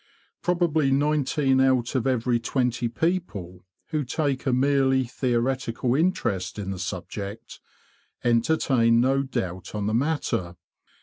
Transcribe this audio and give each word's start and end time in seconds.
Probably 0.41 0.89
nineteen 0.89 1.61
out 1.61 1.93
of 1.93 2.07
every 2.07 2.39
twenty 2.39 2.87
people, 2.87 3.65
who 3.89 4.03
take 4.03 4.47
a 4.47 4.51
merely 4.51 5.03
theoretical 5.03 5.93
interest 5.93 6.57
in 6.57 6.71
the 6.71 6.79
subject, 6.79 7.59
entertain 8.23 8.99
no 8.99 9.21
doubt 9.21 9.75
on 9.75 9.85
the 9.85 9.93
matter. 9.93 10.55